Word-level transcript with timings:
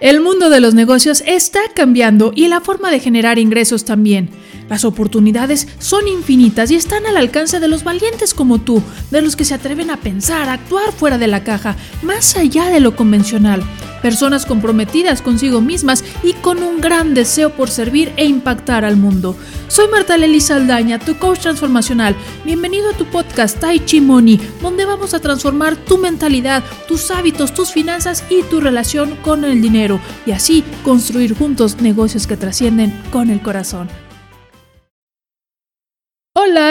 El 0.00 0.20
mundo 0.20 0.48
de 0.48 0.60
los 0.60 0.72
negocios 0.72 1.22
está 1.26 1.60
cambiando 1.74 2.32
y 2.34 2.48
la 2.48 2.62
forma 2.62 2.90
de 2.90 3.00
generar 3.00 3.38
ingresos 3.38 3.84
también. 3.84 4.30
Las 4.70 4.86
oportunidades 4.86 5.68
son 5.78 6.08
infinitas 6.08 6.70
y 6.70 6.76
están 6.76 7.04
al 7.04 7.18
alcance 7.18 7.60
de 7.60 7.68
los 7.68 7.84
valientes 7.84 8.32
como 8.32 8.58
tú, 8.58 8.82
de 9.10 9.20
los 9.20 9.36
que 9.36 9.44
se 9.44 9.52
atreven 9.52 9.90
a 9.90 9.98
pensar, 9.98 10.48
a 10.48 10.54
actuar 10.54 10.92
fuera 10.92 11.18
de 11.18 11.26
la 11.26 11.44
caja, 11.44 11.76
más 12.02 12.36
allá 12.36 12.70
de 12.70 12.80
lo 12.80 12.96
convencional 12.96 13.62
personas 14.00 14.46
comprometidas 14.46 15.22
consigo 15.22 15.60
mismas 15.60 16.04
y 16.22 16.32
con 16.34 16.62
un 16.62 16.80
gran 16.80 17.14
deseo 17.14 17.50
por 17.50 17.70
servir 17.70 18.12
e 18.16 18.24
impactar 18.24 18.84
al 18.84 18.96
mundo. 18.96 19.36
Soy 19.68 19.88
Marta 19.88 20.16
Lely 20.16 20.40
Saldaña, 20.40 20.98
tu 20.98 21.16
coach 21.18 21.40
transformacional. 21.40 22.16
Bienvenido 22.44 22.90
a 22.90 22.96
tu 22.96 23.04
podcast 23.06 23.58
Tai 23.58 23.84
Chi 23.84 24.00
Money, 24.00 24.40
donde 24.62 24.84
vamos 24.84 25.14
a 25.14 25.20
transformar 25.20 25.76
tu 25.76 25.98
mentalidad, 25.98 26.64
tus 26.88 27.10
hábitos, 27.10 27.54
tus 27.54 27.72
finanzas 27.72 28.24
y 28.28 28.42
tu 28.44 28.60
relación 28.60 29.16
con 29.22 29.44
el 29.44 29.62
dinero 29.62 30.00
y 30.26 30.32
así 30.32 30.64
construir 30.82 31.36
juntos 31.36 31.80
negocios 31.80 32.26
que 32.26 32.36
trascienden 32.36 32.92
con 33.10 33.30
el 33.30 33.40
corazón. 33.40 33.88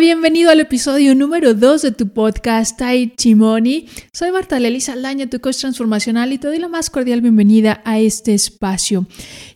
Bienvenido 0.00 0.50
al 0.50 0.58
episodio 0.58 1.14
número 1.14 1.54
2 1.54 1.82
de 1.82 1.92
tu 1.92 2.08
podcast 2.08 2.76
Tai 2.76 3.14
Chimoni. 3.16 3.86
Soy 4.12 4.32
Marta 4.32 4.58
Lely 4.58 4.80
Saldaña, 4.80 5.30
tu 5.30 5.40
coach 5.40 5.58
transformacional 5.58 6.32
y 6.32 6.38
te 6.38 6.48
doy 6.48 6.58
la 6.58 6.66
más 6.66 6.90
cordial 6.90 7.20
bienvenida 7.20 7.80
a 7.84 8.00
este 8.00 8.34
espacio. 8.34 9.06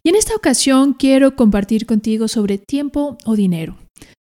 Y 0.05 0.11
en 0.11 0.15
esta 0.15 0.37
ocasión 0.37 0.95
quiero 0.95 1.35
compartir 1.35 1.87
contigo 1.87 2.29
sobre 2.29 2.57
tiempo 2.57 3.19
o 3.25 3.35
dinero. 3.35 3.77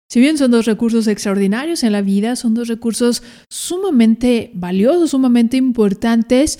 Si 0.09 0.19
bien 0.19 0.37
son 0.37 0.51
dos 0.51 0.65
recursos 0.65 1.07
extraordinarios 1.07 1.81
en 1.83 1.93
la 1.93 2.01
vida, 2.01 2.35
son 2.35 2.55
dos 2.55 2.67
recursos 2.67 3.23
sumamente 3.49 4.51
valiosos, 4.53 5.11
sumamente 5.11 5.55
importantes. 5.55 6.59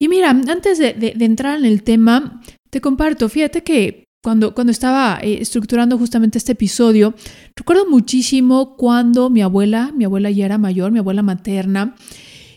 Y 0.00 0.08
mira, 0.08 0.30
antes 0.30 0.78
de, 0.78 0.94
de 0.94 1.24
entrar 1.24 1.58
en 1.58 1.66
el 1.66 1.82
tema, 1.82 2.40
te 2.70 2.80
comparto, 2.80 3.28
fíjate 3.28 3.62
que 3.62 4.05
cuando, 4.26 4.54
cuando 4.54 4.72
estaba 4.72 5.20
eh, 5.22 5.38
estructurando 5.40 5.96
justamente 5.96 6.36
este 6.36 6.50
episodio, 6.50 7.14
recuerdo 7.54 7.88
muchísimo 7.88 8.74
cuando 8.76 9.30
mi 9.30 9.40
abuela, 9.40 9.92
mi 9.94 10.04
abuela 10.04 10.32
ya 10.32 10.46
era 10.46 10.58
mayor, 10.58 10.90
mi 10.90 10.98
abuela 10.98 11.22
materna, 11.22 11.94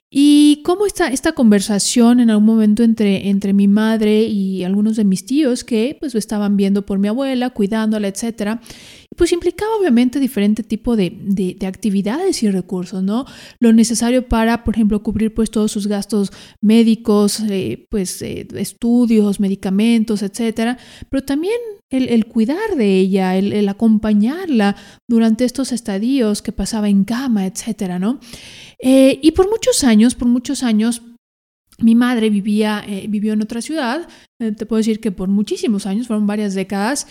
y 0.09 0.63
cómo 0.65 0.87
esta, 0.87 1.09
esta 1.09 1.33
conversación 1.33 2.21
en 2.21 2.31
algún 2.31 2.47
momento 2.47 2.81
entre, 2.81 3.29
entre 3.29 3.53
mi 3.53 3.67
madre 3.67 4.23
y 4.23 4.63
algunos 4.63 4.95
de 4.95 5.03
mis 5.03 5.27
tíos 5.27 5.63
que 5.63 5.95
pues 5.99 6.15
estaban 6.15 6.57
viendo 6.57 6.87
por 6.87 6.97
mi 6.97 7.07
abuela, 7.07 7.51
cuidándola, 7.51 8.07
etcétera, 8.07 8.61
pues 9.19 9.33
implicaba 9.33 9.75
obviamente 9.75 10.17
diferente 10.17 10.63
tipo 10.63 10.95
de, 10.95 11.13
de, 11.13 11.67
actividades 11.67 12.41
y 12.41 12.49
recursos, 12.49 13.03
¿no? 13.03 13.25
Lo 13.59 13.73
necesario 13.73 14.29
para, 14.29 14.63
por 14.63 14.75
ejemplo, 14.75 15.03
cubrir 15.03 15.33
pues 15.33 15.51
todos 15.51 15.73
sus 15.73 15.87
gastos 15.87 16.31
médicos, 16.61 17.41
eh, 17.41 17.85
pues 17.91 18.21
eh, 18.21 18.47
estudios, 18.55 19.41
medicamentos, 19.41 20.21
etcétera, 20.21 20.77
pero 21.09 21.21
también 21.21 21.57
el, 21.89 22.27
cuidar 22.27 22.77
de 22.77 22.97
ella, 22.97 23.35
el, 23.35 23.51
el, 23.51 23.67
acompañarla 23.67 24.77
durante 25.05 25.43
estos 25.43 25.73
estadios 25.73 26.41
que 26.41 26.53
pasaba 26.53 26.87
en 26.87 27.03
cama, 27.03 27.45
etcétera, 27.45 27.99
¿no? 27.99 28.21
Eh, 28.79 29.19
y 29.21 29.31
por 29.31 29.49
muchos 29.49 29.83
años, 29.83 30.15
por 30.15 30.29
muchos 30.29 30.63
años, 30.63 31.01
mi 31.79 31.93
madre 31.93 32.29
vivía, 32.29 32.85
vivió 33.09 33.33
en 33.33 33.41
otra 33.41 33.61
ciudad, 33.61 34.07
te 34.39 34.65
puedo 34.65 34.77
decir 34.77 35.01
que 35.01 35.11
por 35.11 35.27
muchísimos 35.27 35.85
años, 35.85 36.07
fueron 36.07 36.25
varias 36.25 36.53
décadas, 36.53 37.07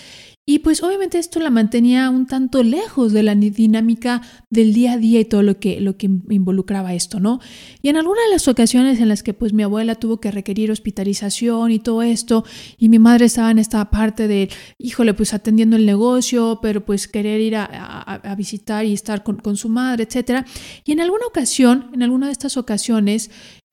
y 0.47 0.61
pues 0.61 0.83
obviamente 0.83 1.19
esto 1.19 1.41
la 1.41 1.51
mantenía 1.51 2.09
un 2.09 2.27
tanto 2.27 2.63
lejos 2.63 3.13
de 3.13 3.23
la 3.23 3.35
dinámica 3.35 4.23
del 4.49 4.73
día 4.73 4.95
a 4.95 4.97
día 4.97 5.21
y 5.21 5.27
todo 5.27 5.43
lo 5.43 5.61
que, 5.61 5.79
lo 5.83 5.99
que 5.99 6.07
involucraba 6.07 6.95
esto, 6.95 7.21
¿no? 7.21 7.39
Y 7.83 7.91
en 7.91 7.99
alguna 7.99 8.23
de 8.23 8.31
las 8.31 8.49
ocasiones 8.49 8.99
en 8.99 9.11
las 9.11 9.23
que 9.23 9.35
pues 9.35 9.53
mi 9.53 9.63
abuela 9.63 9.97
tuvo 9.97 10.21
que 10.21 10.31
requerir 10.31 10.71
hospitalización 10.71 11.71
y 11.71 11.81
todo 11.81 12.01
esto, 12.01 12.47
y 12.79 12.89
mi 12.89 12.99
madre 12.99 13.27
estaba 13.27 13.51
en 13.51 13.59
esta 13.59 13.91
parte 13.91 14.27
de, 14.27 14.49
híjole, 14.79 15.13
pues 15.13 15.35
atendiendo 15.35 15.77
el 15.77 15.85
negocio, 15.85 16.61
pero 16.63 16.83
pues 16.83 17.09
querer 17.09 17.43
ir 17.43 17.57
a, 17.57 18.35
visitar 18.39 18.87
y 18.87 18.95
estar 18.95 19.23
con, 19.23 19.37
con 19.37 19.59
su 19.59 19.69
madre, 19.69 20.05
etc. 20.05 20.47
Y 20.83 20.93
en 20.93 21.01
alguna 21.01 21.27
ocasión, 21.27 21.91
en 21.93 22.03
alguna 22.03 22.29
de 22.29 22.33
estas 22.33 22.57
ocasiones, 22.57 23.31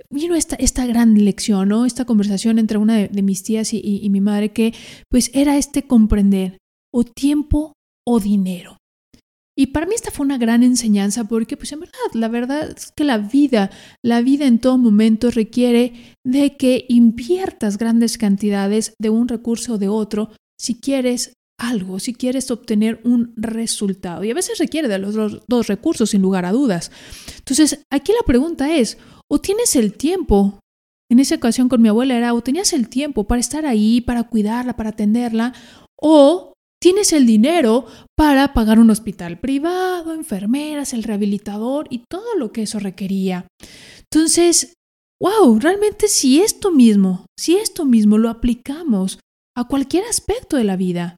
vino 0.10 0.36
esta, 0.36 0.56
esta 0.56 0.86
gran 0.86 1.24
lección, 1.24 1.70
¿no? 1.70 1.86
Esta 1.86 2.06
conversación 2.06 2.60
entre 2.60 2.78
una 2.78 2.96
de, 2.96 3.22
mis 3.22 3.44
tías 3.44 3.74
y, 3.74 3.82
y, 3.84 4.10
mi 4.10 4.22
madre 4.22 4.52
que 4.52 4.74
pues 5.10 5.32
era 5.34 5.58
este 5.58 5.84
comprender 5.84 6.58
o 6.94 7.04
tiempo 7.04 7.74
o 8.08 8.20
dinero. 8.20 8.78
Y 9.58 9.68
para 9.68 9.86
mí 9.86 9.96
esta 9.96 10.12
fue 10.12 10.26
una 10.26 10.38
gran 10.38 10.64
enseñanza 10.64 11.24
porque, 11.26 11.56
pues 11.56 11.72
en 11.72 11.80
verdad, 11.80 11.96
la 12.14 12.28
verdad 12.28 12.72
es 12.76 12.92
que 12.96 13.06
la 13.06 13.18
vida, 13.18 13.72
la 14.04 14.22
vida 14.22 14.48
en 14.48 14.60
todo 14.60 14.78
momento 14.78 15.32
requiere 15.32 15.94
de 16.26 16.58
que 16.58 16.86
inviertas 16.90 17.78
grandes 17.78 18.18
cantidades 18.18 18.94
de 19.00 19.10
un 19.10 19.30
recurso 19.30 19.76
o 19.76 19.78
de 19.78 19.88
otro 19.88 20.30
si 20.60 20.76
quieres 20.76 21.34
algo, 21.58 22.00
si 22.00 22.14
quieres 22.14 22.52
obtener 22.52 23.00
un 23.04 23.34
resultado. 23.38 24.24
Y 24.24 24.32
a 24.32 24.36
veces 24.36 24.58
requiere 24.58 24.88
de 24.88 25.00
los 25.00 25.16
dos, 25.48 25.68
recursos, 25.68 26.10
sin 26.10 26.22
lugar 26.22 26.46
a 26.46 26.52
dudas. 26.52 26.92
Entonces, 27.38 27.80
aquí 27.90 28.12
la 28.12 28.26
pregunta 28.26 28.76
es, 28.76 28.98
¿o 29.30 29.40
tienes 29.40 29.76
el 29.76 29.94
tiempo? 29.94 30.60
En 31.10 31.20
esa 31.20 31.36
ocasión 31.36 31.70
con 31.70 31.82
mi 31.82 31.90
abuela 31.90 32.16
era, 32.16 32.34
o 32.34 32.42
tenías 32.42 32.74
el 32.74 32.90
tiempo 32.90 33.26
para 33.26 33.40
estar 33.40 33.66
ahí, 33.66 34.02
para 34.02 34.24
cuidarla, 34.24 34.76
para 34.76 34.90
atenderla, 34.90 35.54
o 36.02 36.56
Tienes 36.86 37.14
el 37.14 37.26
dinero 37.26 37.88
para 38.16 38.54
pagar 38.54 38.78
un 38.78 38.92
hospital 38.92 39.40
privado, 39.40 40.14
enfermeras, 40.14 40.94
el 40.94 41.02
rehabilitador 41.02 41.88
y 41.90 42.04
todo 42.08 42.36
lo 42.38 42.52
que 42.52 42.62
eso 42.62 42.78
requería. 42.78 43.48
Entonces, 44.02 44.76
wow, 45.20 45.58
realmente 45.60 46.08
si 46.08 46.42
esto 46.42 46.70
mismo, 46.70 47.26
si 47.40 47.56
esto 47.56 47.86
mismo 47.86 48.20
lo 48.20 48.30
aplicamos 48.30 49.20
a 49.58 49.68
cualquier 49.68 50.04
aspecto 50.06 50.58
de 50.58 50.64
la 50.64 50.76
vida, 50.76 51.16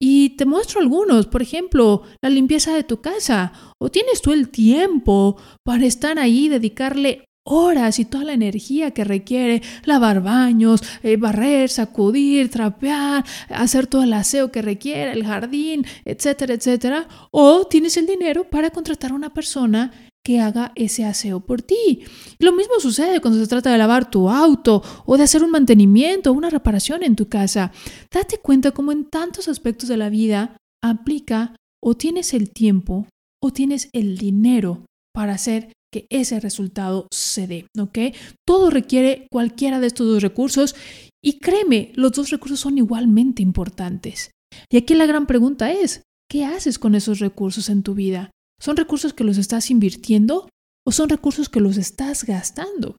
y 0.00 0.36
te 0.36 0.46
muestro 0.46 0.80
algunos, 0.80 1.26
por 1.26 1.42
ejemplo, 1.42 2.04
la 2.22 2.30
limpieza 2.30 2.72
de 2.72 2.84
tu 2.84 3.00
casa, 3.00 3.52
o 3.82 3.90
tienes 3.90 4.22
tú 4.22 4.32
el 4.32 4.48
tiempo 4.50 5.36
para 5.64 5.84
estar 5.84 6.20
ahí, 6.20 6.48
dedicarle 6.48 7.24
horas 7.48 7.98
y 7.98 8.04
toda 8.04 8.24
la 8.24 8.34
energía 8.34 8.90
que 8.90 9.04
requiere 9.04 9.62
lavar 9.84 10.22
baños, 10.22 10.82
eh, 11.02 11.16
barrer, 11.16 11.70
sacudir, 11.70 12.50
trapear, 12.50 13.24
hacer 13.48 13.86
todo 13.86 14.02
el 14.02 14.12
aseo 14.12 14.52
que 14.52 14.62
requiere, 14.62 15.12
el 15.12 15.24
jardín, 15.24 15.86
etcétera, 16.04 16.54
etcétera. 16.54 17.08
O 17.30 17.66
tienes 17.66 17.96
el 17.96 18.06
dinero 18.06 18.44
para 18.44 18.70
contratar 18.70 19.12
a 19.12 19.14
una 19.14 19.32
persona 19.32 19.92
que 20.22 20.40
haga 20.40 20.72
ese 20.74 21.06
aseo 21.06 21.40
por 21.40 21.62
ti. 21.62 22.04
Lo 22.38 22.52
mismo 22.52 22.80
sucede 22.80 23.20
cuando 23.20 23.40
se 23.40 23.46
trata 23.46 23.72
de 23.72 23.78
lavar 23.78 24.10
tu 24.10 24.28
auto 24.28 24.82
o 25.06 25.16
de 25.16 25.22
hacer 25.22 25.42
un 25.42 25.50
mantenimiento 25.50 26.30
o 26.30 26.34
una 26.34 26.50
reparación 26.50 27.02
en 27.02 27.16
tu 27.16 27.28
casa. 27.28 27.72
Date 28.12 28.38
cuenta 28.38 28.72
cómo 28.72 28.92
en 28.92 29.06
tantos 29.06 29.48
aspectos 29.48 29.88
de 29.88 29.96
la 29.96 30.10
vida 30.10 30.56
aplica 30.82 31.56
o 31.82 31.94
tienes 31.94 32.34
el 32.34 32.50
tiempo 32.50 33.06
o 33.42 33.52
tienes 33.52 33.88
el 33.92 34.18
dinero 34.18 34.84
para 35.14 35.32
hacer 35.32 35.72
que 35.92 36.06
ese 36.10 36.40
resultado 36.40 37.08
se 37.10 37.46
dé, 37.46 37.66
¿ok? 37.78 38.14
Todo 38.46 38.70
requiere 38.70 39.26
cualquiera 39.30 39.80
de 39.80 39.86
estos 39.86 40.06
dos 40.06 40.22
recursos 40.22 40.76
y 41.22 41.38
créeme, 41.38 41.92
los 41.94 42.12
dos 42.12 42.30
recursos 42.30 42.60
son 42.60 42.78
igualmente 42.78 43.42
importantes. 43.42 44.30
Y 44.70 44.76
aquí 44.76 44.94
la 44.94 45.06
gran 45.06 45.26
pregunta 45.26 45.72
es, 45.72 46.02
¿qué 46.30 46.44
haces 46.44 46.78
con 46.78 46.94
esos 46.94 47.18
recursos 47.18 47.68
en 47.68 47.82
tu 47.82 47.94
vida? 47.94 48.30
¿Son 48.60 48.76
recursos 48.76 49.14
que 49.14 49.24
los 49.24 49.38
estás 49.38 49.70
invirtiendo 49.70 50.48
o 50.86 50.92
son 50.92 51.08
recursos 51.08 51.48
que 51.48 51.60
los 51.60 51.76
estás 51.76 52.24
gastando? 52.24 52.96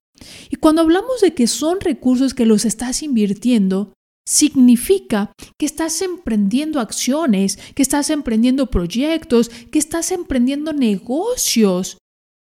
Y 0.49 0.57
cuando 0.57 0.81
hablamos 0.81 1.21
de 1.21 1.33
que 1.33 1.47
son 1.47 1.79
recursos 1.79 2.33
que 2.33 2.45
los 2.45 2.65
estás 2.65 3.03
invirtiendo, 3.03 3.93
significa 4.27 5.33
que 5.57 5.65
estás 5.65 6.01
emprendiendo 6.01 6.79
acciones, 6.79 7.57
que 7.73 7.81
estás 7.81 8.09
emprendiendo 8.09 8.67
proyectos, 8.67 9.49
que 9.49 9.79
estás 9.79 10.11
emprendiendo 10.11 10.71
negocios 10.71 11.97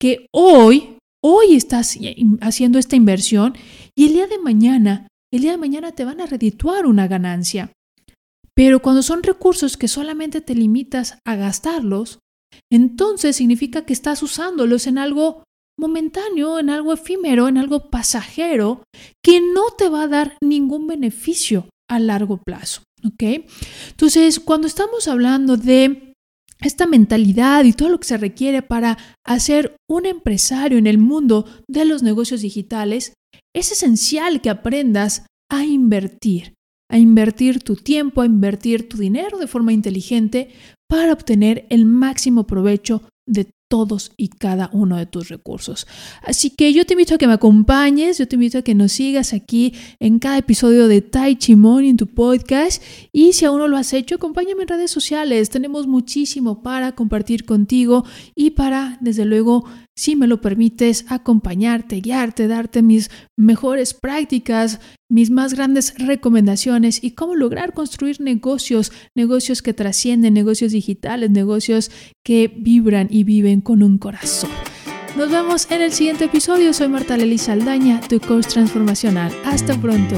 que 0.01 0.27
hoy, 0.33 0.97
hoy 1.25 1.57
estás 1.57 1.99
haciendo 2.41 2.79
esta 2.79 2.97
inversión 2.97 3.55
y 3.97 4.07
el 4.07 4.13
día 4.13 4.27
de 4.27 4.39
mañana, 4.39 5.09
el 5.33 5.43
día 5.43 5.53
de 5.53 5.59
mañana 5.59 5.93
te 5.93 6.05
van 6.05 6.21
a 6.21 6.27
redituar 6.27 6.87
una 6.87 7.09
ganancia. 7.09 7.73
Pero 8.55 8.81
cuando 8.81 9.03
son 9.03 9.23
recursos 9.23 9.77
que 9.77 9.89
solamente 9.89 10.41
te 10.41 10.55
limitas 10.55 11.19
a 11.25 11.37
gastarlos, 11.37 12.19
entonces 12.73 13.37
significa 13.37 13.85
que 13.85 13.93
estás 13.93 14.23
usándolos 14.23 14.87
en 14.87 14.99
algo 14.99 15.45
momentáneo, 15.79 16.59
en 16.59 16.71
algo 16.71 16.93
efímero, 16.93 17.47
en 17.47 17.57
algo 17.57 17.89
pasajero, 17.89 18.83
que 19.23 19.41
no 19.41 19.71
te 19.77 19.89
va 19.89 20.03
a 20.03 20.09
dar 20.09 20.37
ningún 20.43 20.87
beneficio 20.89 21.69
a 21.89 21.99
largo 22.01 22.39
plazo. 22.45 22.83
¿Ok? 23.05 23.45
Entonces, 23.91 24.41
cuando 24.41 24.67
estamos 24.67 25.07
hablando 25.07 25.57
de 25.57 26.08
esta 26.61 26.87
mentalidad 26.87 27.65
y 27.65 27.73
todo 27.73 27.89
lo 27.89 28.01
que 28.01 28.09
se 28.09 28.17
requiere 28.17 28.63
para 28.63 28.99
hacer 29.25 29.77
un 29.89 30.07
empresario 30.07 30.79
en 30.79 30.87
el 30.87 30.99
mundo 30.99 31.47
de 31.69 31.85
los 31.85 32.03
negocios 32.03 32.41
digitales, 32.41 33.15
es 33.55 33.73
esencial 33.73 34.41
que 34.41 34.51
aprendas 34.51 35.27
a 35.51 35.65
invertir, 35.65 36.55
a 36.91 36.99
invertir 36.99 37.63
tu 37.63 37.77
tiempo, 37.77 38.23
a 38.23 38.27
invertir 38.27 38.89
tu 38.89 38.97
dinero 38.97 39.39
de 39.39 39.47
forma 39.47 39.73
inteligente 39.73 40.51
para 40.89 41.13
obtener 41.13 41.67
el 41.71 41.85
máximo 41.85 42.47
provecho 42.47 43.03
de 43.27 43.51
todos 43.69 44.13
y 44.17 44.29
cada 44.29 44.71
uno 44.73 44.97
de 44.97 45.07
tus 45.07 45.29
recursos. 45.29 45.87
Así 46.23 46.51
que 46.51 46.73
yo 46.73 46.87
te 46.87 46.95
invito 46.95 47.15
a 47.15 47.19
que 47.19 47.27
me 47.27 47.35
acompañes, 47.35 48.19
yo 48.19 48.27
te 48.27 48.37
invito 48.37 48.59
a 48.59 48.63
que 48.63 48.75
nos 48.75 48.93
sigas 48.93 49.33
aquí 49.33 49.75
en 50.01 50.19
cada 50.19 50.39
episodio 50.39 50.89
de 50.89 51.03
Tai 51.03 51.37
Chi 51.37 51.53
en 51.53 51.97
tu 51.97 52.07
podcast 52.07 52.83
y 53.13 53.35
si 53.35 53.45
aún 53.45 53.59
no 53.59 53.69
lo 53.69 53.77
has 53.77 53.93
hecho, 53.93 54.17
acompáñame 54.17 54.63
en 54.63 54.69
redes 54.69 54.91
sociales. 54.91 55.51
Tenemos 55.51 55.87
muchísimo 55.87 56.63
para 56.63 56.93
compartir 56.93 57.45
contigo 57.45 58.05
y 58.35 58.51
para, 58.51 58.99
desde 59.01 59.25
luego, 59.25 59.65
si 59.99 60.15
me 60.15 60.29
lo 60.29 60.41
permites, 60.41 61.05
acompañarte, 61.09 62.01
guiarte, 62.01 62.47
darte 62.47 62.83
mis 62.83 63.11
mejores 63.37 63.95
prácticas, 63.95 64.79
mis 65.11 65.29
más 65.31 65.55
grandes 65.55 65.93
recomendaciones 65.99 67.03
y 67.03 67.11
cómo 67.11 67.35
lograr 67.35 67.75
construir 67.75 68.21
negocios, 68.21 68.93
negocios 69.17 69.61
que 69.61 69.75
trascienden, 69.75 70.35
negocios 70.35 70.71
digitales, 70.71 71.33
negocios 71.33 71.91
que 72.25 72.47
vibran 72.47 73.09
y 73.11 73.25
viven 73.25 73.61
con 73.61 73.83
un 73.83 73.99
corazón. 73.99 74.51
Nos 75.17 75.33
vemos 75.33 75.69
en 75.69 75.83
el 75.83 75.93
siguiente 75.93 76.27
episodio. 76.27 76.73
Soy 76.73 76.87
Marta 76.87 77.17
Lely 77.17 77.39
Saldaña, 77.39 78.01
tu 78.01 78.21
coach 78.21 78.47
transformacional. 78.47 79.33
Hasta 79.45 79.77
pronto. 79.81 80.15